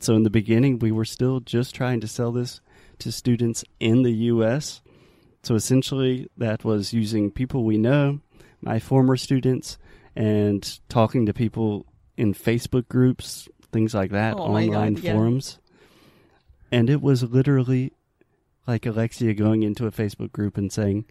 [0.00, 2.60] So in the beginning, we were still just trying to sell this
[3.00, 4.80] to students in the U.S.
[5.42, 8.20] So essentially, that was using people we know,
[8.62, 9.78] my former students,
[10.16, 11.86] and talking to people
[12.16, 15.12] in Facebook groups, things like that, Oh online God, yeah.
[15.12, 15.58] forums.
[16.72, 17.92] And it was literally
[18.66, 21.04] like Alexia going into a Facebook group and saying,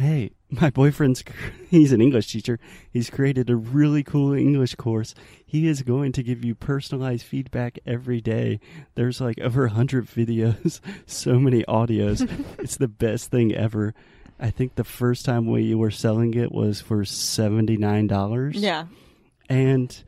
[0.00, 1.22] Hey, my boyfriend's,
[1.68, 2.58] he's an English teacher.
[2.90, 5.14] He's created a really cool English course.
[5.44, 8.60] He is going to give you personalized feedback every day.
[8.94, 12.28] There's like over a hundred videos, so many audios.
[12.58, 13.92] it's the best thing ever.
[14.38, 18.52] I think the first time we were selling it was for $79.
[18.54, 18.86] Yeah.
[19.50, 20.02] And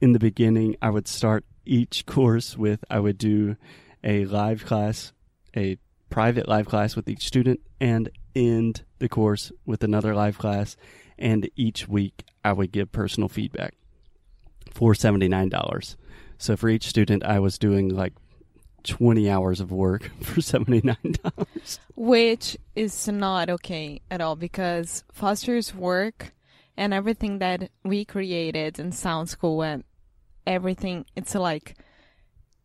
[0.00, 3.56] in the beginning, I would start each course with I would do
[4.02, 5.12] a live class,
[5.54, 5.76] a
[6.08, 10.76] private live class with each student, and end the course with another live class.
[11.18, 13.74] And each week, I would give personal feedback
[14.72, 15.96] for $79.
[16.38, 18.12] So for each student, I was doing like
[18.84, 21.78] 20 hours of work for $79.
[21.96, 26.32] Which is not okay at all because Foster's work
[26.76, 29.82] and everything that we created in Sound School and
[30.46, 31.76] everything, it's like,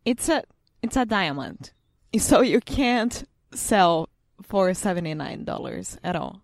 [0.04, 0.44] it's a,
[0.82, 1.72] it's a diamond.
[2.18, 4.10] So you can't sell
[4.42, 6.42] for $79 at all.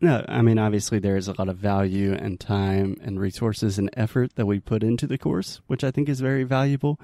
[0.00, 3.88] No, I mean, obviously, there is a lot of value and time and resources and
[3.96, 7.00] effort that we put into the course, which I think is very valuable.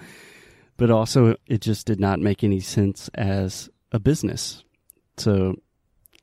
[0.77, 4.65] But also, it just did not make any sense as a business.
[5.17, 5.57] So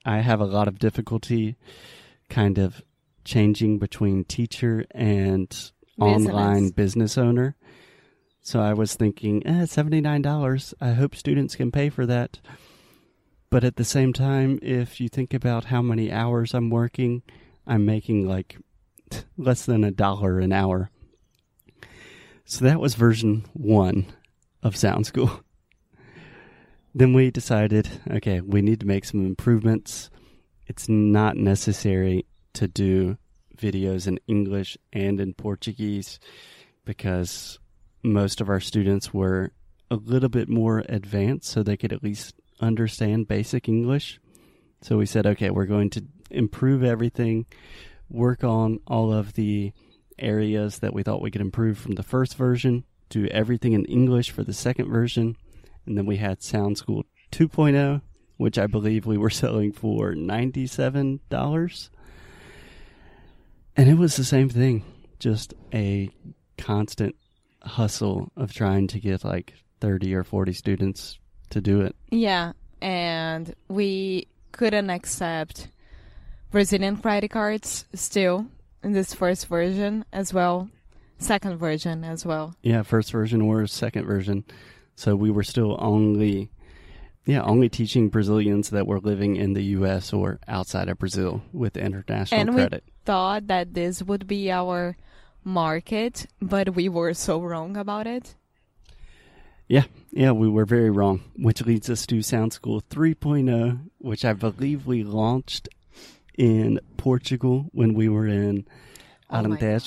[0.05, 1.55] I have a lot of difficulty
[2.29, 2.81] kind of
[3.23, 7.55] changing between teacher and online business owner.
[8.41, 10.73] So I was thinking, eh, $79.
[10.79, 12.39] I hope students can pay for that.
[13.49, 17.23] But at the same time, if you think about how many hours I'm working,
[17.65, 18.57] I'm making like
[19.37, 20.89] less than a dollar an hour.
[22.45, 24.05] So that was version one
[24.63, 25.41] of Sound School.
[26.95, 30.09] Then we decided, okay, we need to make some improvements.
[30.65, 33.17] It's not necessary to do
[33.55, 36.19] videos in English and in Portuguese
[36.85, 37.59] because
[38.01, 39.51] most of our students were
[39.91, 44.19] a little bit more advanced so they could at least understand basic English.
[44.81, 47.45] So we said, okay, we're going to improve everything,
[48.09, 49.73] work on all of the
[50.19, 54.31] areas that we thought we could improve from the first version, do everything in English
[54.31, 55.35] for the second version,
[55.85, 58.01] and then we had Sound School 2.0,
[58.37, 61.89] which I believe we were selling for $97.
[63.75, 64.83] And it was the same thing,
[65.19, 66.09] just a
[66.57, 67.15] constant
[67.61, 71.19] hustle of trying to get like 30 or 40 students
[71.51, 71.95] to do it.
[72.09, 75.67] Yeah, and we couldn't accept
[76.51, 78.47] Brazilian credit cards still
[78.83, 80.69] in this first version as well,
[81.19, 82.55] second version as well.
[82.61, 84.43] Yeah, first version or second version.
[84.95, 86.49] So we were still only
[87.25, 91.75] yeah, only teaching Brazilians that were living in the US or outside of Brazil with
[91.75, 92.83] international And we- credit.
[93.03, 94.95] Thought that this would be our
[95.43, 98.35] market, but we were so wrong about it.
[99.67, 104.33] Yeah, yeah, we were very wrong, which leads us to Sound School 3.0, which I
[104.33, 105.67] believe we launched
[106.37, 108.65] in Portugal when we were in
[109.29, 109.79] Oh my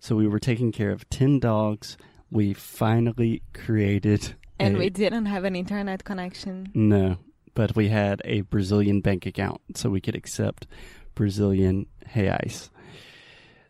[0.00, 1.96] So we were taking care of 10 dogs.
[2.30, 6.70] We finally created And a- we didn't have an internet connection.
[6.74, 7.18] No,
[7.54, 10.66] but we had a Brazilian bank account, so we could accept
[11.14, 12.68] Brazilian reais.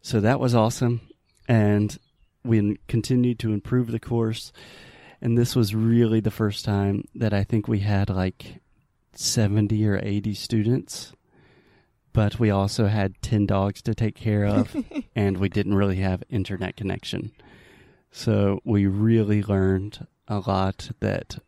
[0.00, 1.02] So that was awesome,
[1.46, 1.98] and
[2.44, 4.52] we continued to improve the course.
[5.20, 8.60] And this was really the first time that I think we had like
[9.12, 11.12] seventy or eighty students,
[12.12, 14.74] but we also had ten dogs to take care of,
[15.16, 17.32] and we didn't really have internet connection.
[18.10, 21.38] So we really learned a lot that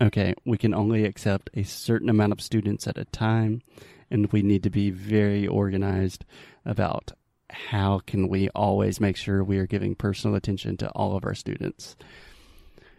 [0.00, 3.62] okay, we can only accept a certain amount of students at a time,
[4.10, 6.24] and we need to be very organized
[6.64, 7.12] about
[7.50, 11.34] how can we always make sure we are giving personal attention to all of our
[11.34, 11.96] students.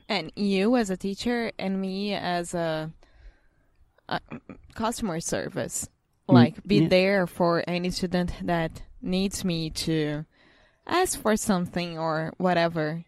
[0.09, 2.91] And you as a teacher and me as a,
[4.09, 4.19] a
[4.73, 5.87] customer service,
[6.29, 6.87] Mm, like be yeah.
[6.87, 10.25] there for any student that needs me to
[10.85, 13.03] ask for something or whatever.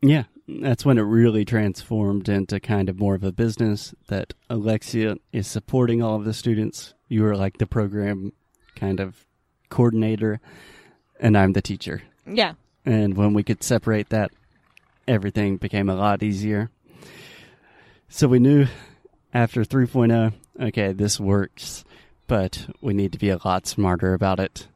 [0.00, 5.16] Yeah, that's when it really transformed into kind of more of a business that Alexia
[5.32, 6.94] is supporting all of the students.
[7.08, 8.32] You are like the program
[8.76, 9.26] kind of
[9.68, 10.40] coordinator,
[11.20, 12.02] and I'm the teacher.
[12.26, 12.54] Yeah.
[12.86, 14.30] And when we could separate that,
[15.08, 16.70] everything became a lot easier.
[18.08, 18.66] So we knew
[19.34, 21.84] after 3.0, okay, this works,
[22.26, 24.68] but we need to be a lot smarter about it.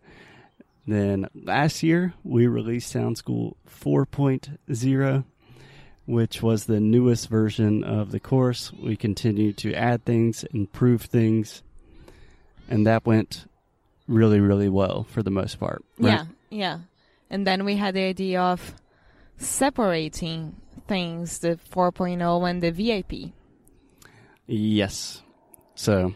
[0.86, 5.24] Then last year, we released Sound School 4.0,
[6.06, 8.72] which was the newest version of the course.
[8.72, 11.62] We continued to add things, improve things,
[12.68, 13.46] and that went
[14.08, 15.84] really, really well for the most part.
[15.98, 16.12] right?
[16.12, 16.78] Yeah, yeah.
[17.30, 18.74] And then we had the idea of
[19.42, 20.56] separating
[20.86, 23.32] things, the 4.0 and the VIP.
[24.46, 25.22] Yes.
[25.74, 26.14] So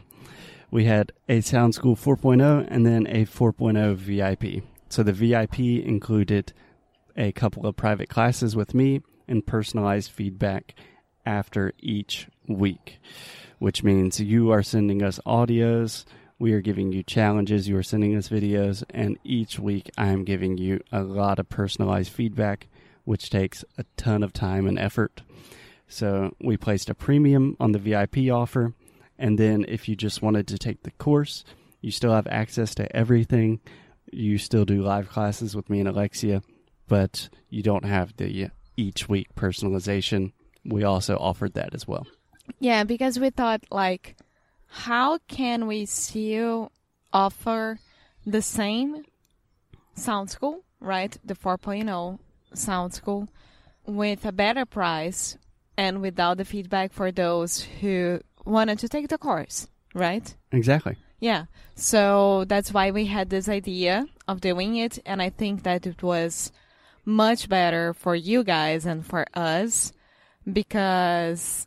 [0.70, 4.64] we had a Sound School 4.0 and then a 4.0 VIP.
[4.88, 6.52] So the VIP included
[7.16, 10.74] a couple of private classes with me and personalized feedback
[11.24, 13.00] after each week,
[13.58, 16.04] which means you are sending us audios,
[16.38, 20.24] we are giving you challenges, you are sending us videos, and each week I am
[20.24, 22.68] giving you a lot of personalized feedback,
[23.06, 25.22] which takes a ton of time and effort.
[25.88, 28.74] So we placed a premium on the VIP offer.
[29.18, 31.44] And then if you just wanted to take the course,
[31.80, 33.60] you still have access to everything.
[34.12, 36.42] You still do live classes with me and Alexia,
[36.88, 40.32] but you don't have the each week personalization.
[40.64, 42.06] We also offered that as well.
[42.58, 44.16] Yeah, because we thought like
[44.66, 46.72] how can we still
[47.12, 47.78] offer
[48.26, 49.04] the same
[49.94, 51.16] sound school, right?
[51.24, 52.18] The 4.0
[52.54, 53.28] sound school
[53.86, 55.36] with a better price
[55.76, 60.34] and without the feedback for those who wanted to take the course, right?
[60.52, 60.96] Exactly.
[61.20, 61.46] Yeah.
[61.74, 64.98] So that's why we had this idea of doing it.
[65.06, 66.52] And I think that it was
[67.04, 69.92] much better for you guys and for us
[70.50, 71.66] because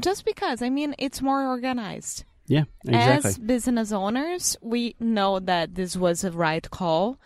[0.00, 2.24] just because, I mean, it's more organized.
[2.46, 3.30] Yeah, exactly.
[3.30, 7.18] As business owners, we know that this was a right call.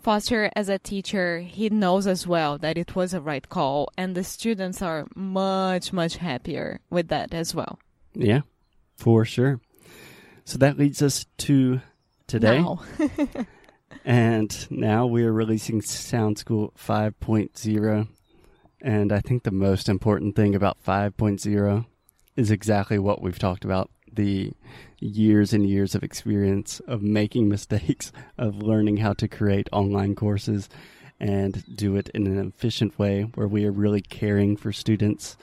[0.00, 4.14] Foster, as a teacher, he knows as well that it was a right call, and
[4.14, 7.78] the students are much, much happier with that as well.
[8.14, 8.40] yeah,
[8.96, 9.60] for sure.
[10.44, 11.80] So that leads us to
[12.26, 12.60] today.
[12.60, 12.82] Now.
[14.04, 18.08] And now we are releasing Sound School 5.0.
[18.80, 21.86] And I think the most important thing about 5.0
[22.34, 24.52] is exactly what we've talked about the
[25.00, 30.68] years and years of experience of making mistakes, of learning how to create online courses
[31.18, 35.36] and do it in an efficient way where we are really caring for students.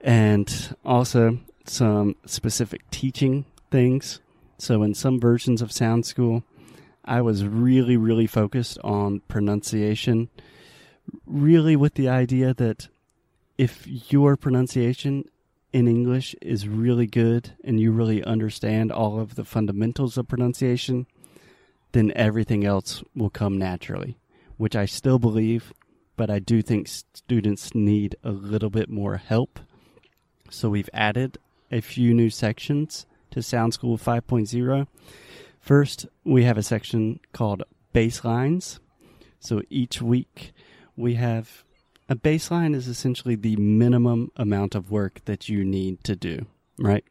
[0.00, 4.20] And also some specific teaching things.
[4.58, 6.44] So, in some versions of Sound School,
[7.04, 10.28] I was really, really focused on pronunciation,
[11.26, 12.88] really with the idea that
[13.58, 15.24] if your pronunciation
[15.76, 21.06] in English is really good and you really understand all of the fundamentals of pronunciation,
[21.92, 24.16] then everything else will come naturally,
[24.56, 25.74] which I still believe,
[26.16, 29.60] but I do think students need a little bit more help.
[30.48, 31.36] So we've added
[31.70, 34.86] a few new sections to Sound School 5.0.
[35.60, 37.64] First, we have a section called
[37.94, 38.78] baselines.
[39.40, 40.54] So each week
[40.96, 41.64] we have
[42.08, 46.46] a baseline is essentially the minimum amount of work that you need to do,
[46.78, 47.04] right?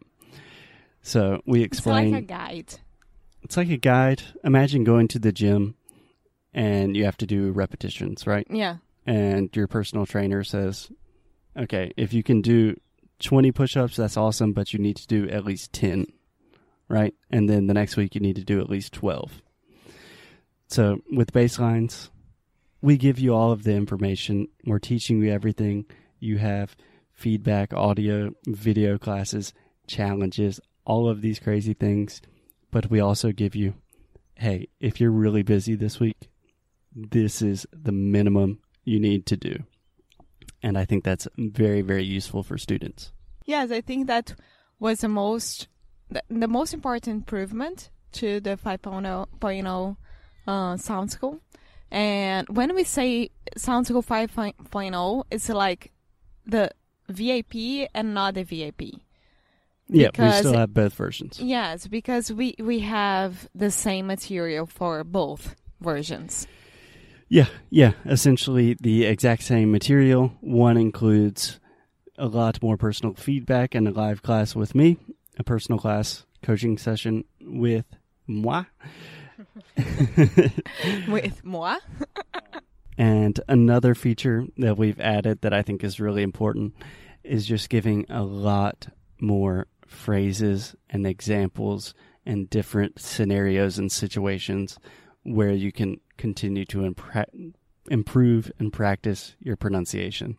[1.02, 2.08] So we explain.
[2.08, 2.74] it's like a guide.
[3.44, 4.24] it's like a guide.
[4.44, 5.76] Imagine going to the gym
[6.54, 8.48] and you have to do repetitions, right?
[8.50, 8.78] Yeah.
[9.06, 10.90] And your personal trainer says,
[11.56, 12.80] okay, if you can do
[13.20, 16.08] 20 push ups, that's awesome, but you need to do at least 10,
[16.90, 17.14] right?
[17.30, 19.42] And then the next week, you need to do at least 12.
[20.68, 22.10] So with baselines,
[22.86, 24.48] we give you all of the information.
[24.64, 25.86] We're teaching you everything.
[26.20, 26.76] You have
[27.12, 29.54] feedback, audio, video classes,
[29.88, 32.22] challenges, all of these crazy things.
[32.70, 33.74] But we also give you,
[34.36, 36.30] hey, if you're really busy this week,
[36.96, 39.64] this is the minimum you need to do.
[40.62, 43.12] And I think that's very, very useful for students.
[43.46, 44.36] Yes, I think that
[44.80, 45.68] was the most
[46.30, 49.98] the, most important improvement to the 5.0
[50.48, 51.42] uh, Sound School.
[51.96, 55.94] And when we say Sound School 5.0, it's like
[56.46, 56.70] the
[57.08, 59.00] VIP and not the VIP.
[59.88, 61.40] Yeah, because, we still have both versions.
[61.40, 66.48] Yes, because we we have the same material for both versions.
[67.30, 67.94] Yeah, yeah.
[68.06, 70.34] Essentially, the exact same material.
[70.42, 71.62] One includes
[72.18, 74.98] a lot more personal feedback and a live class with me,
[75.38, 77.86] a personal class coaching session with
[78.28, 78.66] moi,
[81.08, 81.78] With moi.
[82.98, 86.76] and another feature that we've added that I think is really important
[87.24, 88.88] is just giving a lot
[89.20, 91.94] more phrases and examples
[92.26, 94.78] and different scenarios and situations
[95.24, 97.54] where you can continue to impre-
[97.90, 100.38] improve and practice your pronunciation.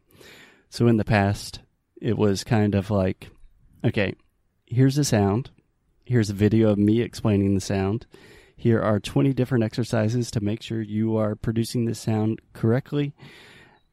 [0.69, 1.61] So in the past,
[2.01, 3.31] it was kind of like,
[3.85, 4.15] okay,
[4.67, 5.51] here's a sound.
[6.05, 8.07] Here's a video of me explaining the sound.
[8.57, 13.15] Here are 20 different exercises to make sure you are producing the sound correctly.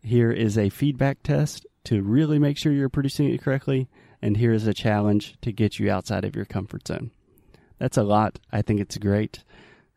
[0.02, 3.90] Here is a feedback test to really make sure you're producing it correctly,
[4.22, 7.12] and here is a challenge to get you outside of your comfort zone.
[7.78, 8.40] That's a lot.
[8.54, 9.44] I think it's great.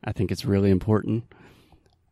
[0.03, 1.33] I think it's really important.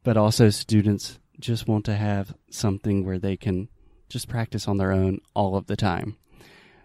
[0.05, 3.69] But also, students just want to have something where they can
[4.09, 6.17] just practice on their own all of the time.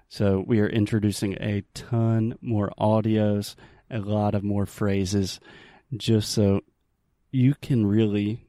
[0.07, 3.55] So, we are introducing a ton more audios,
[3.89, 5.39] a lot of more phrases,
[5.95, 6.61] just so
[7.31, 8.45] you can really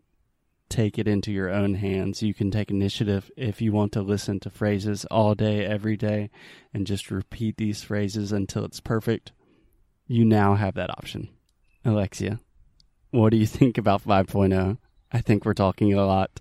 [0.69, 2.23] take it into your own hands.
[2.23, 6.31] You can take initiative if you want to listen to phrases all day, every day,
[6.73, 9.33] and just repeat these phrases until it's perfect.
[10.07, 11.29] You now have that option.
[11.85, 12.41] Alexia,
[13.11, 14.79] what do you think about 5.0?
[15.13, 16.41] I think we're talking a lot.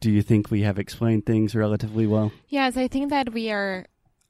[0.00, 2.32] Do you think we have explained things relatively well?
[2.48, 3.86] Yes, I think that we are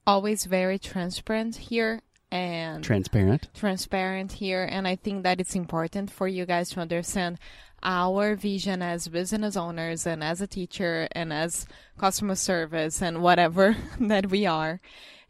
[0.06, 3.48] always very transparent here and Transparent.
[3.54, 7.38] transparent here and I think that it's important for you guys to understand
[7.82, 11.66] our vision as business owners and as a teacher and as
[11.96, 14.80] customer service and whatever that we are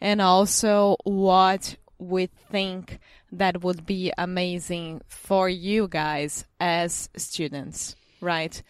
[0.01, 2.99] and also what we think
[3.31, 8.63] that would be amazing for you guys as students right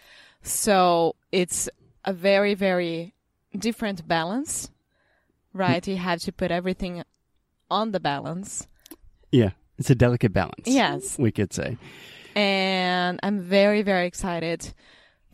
[0.42, 1.68] so it's
[2.04, 3.14] a very very
[3.56, 4.70] different balance
[5.52, 7.02] right you have to put everything
[7.71, 8.67] on the balance
[9.33, 10.67] Yeah, it's a delicate balance.
[10.67, 11.77] yes We could say.
[12.35, 14.73] and I'm very very excited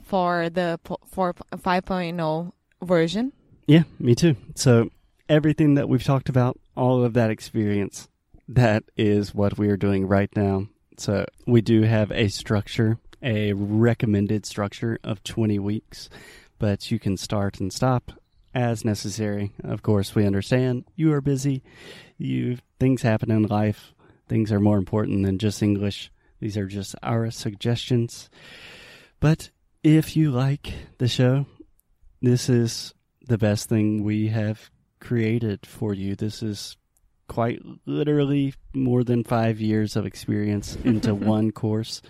[0.03, 3.33] for the for 5.0 version.
[3.67, 4.37] Yeah, me too.
[4.55, 4.91] So
[5.29, 8.09] everything that we've talked about, all of that experience,
[8.47, 10.67] that is what we are doing right now.
[10.99, 16.11] So we do have a structure, a recommended structure of 20 weeks,
[16.59, 18.13] but you can start and stop
[18.55, 19.53] as necessary.
[19.63, 21.63] Of course, we understand you are busy.
[22.17, 23.93] You things happen in life.
[24.29, 26.11] Things are more important than just English.
[26.41, 28.31] These are just our suggestions.
[29.21, 29.51] But
[29.83, 31.47] if you like the show,
[32.23, 32.95] this is
[33.27, 34.71] the best thing we have
[35.01, 36.15] created for you.
[36.15, 36.77] This is
[37.29, 42.03] quite literally more than five years of experience into one course.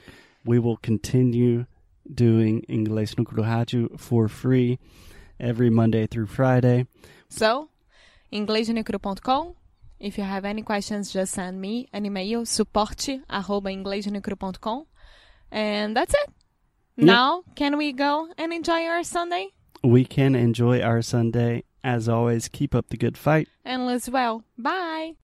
[0.44, 1.66] We will continue
[2.12, 4.78] doing Inglês no Rádio for free
[5.38, 6.86] every Monday through Friday.
[7.28, 7.68] So,
[8.32, 9.54] inglêsdenicro.com.
[10.00, 14.86] If you have any questions, just send me an email suporte arroba inglêsdenicro.com.
[15.50, 16.30] And that's it.
[16.96, 17.04] Yeah.
[17.06, 19.48] Now, can we go and enjoy our Sunday?
[19.82, 21.64] We can enjoy our Sunday.
[21.82, 23.48] As always, keep up the good fight.
[23.64, 24.44] And live well.
[24.56, 25.16] Bye.